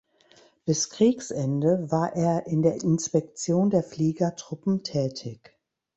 Bis 0.65 0.89
Kriegsende 0.89 1.91
war 1.91 2.15
er 2.15 2.47
in 2.47 2.63
der 2.63 2.81
Inspektion 2.81 3.69
der 3.69 3.83
Fliegertruppen 3.83 4.81
tätig. 4.81 5.55